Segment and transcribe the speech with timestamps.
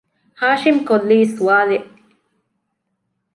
[0.41, 1.89] ؟ހާޝިމް ކޮށްލީ ސްވާލެއް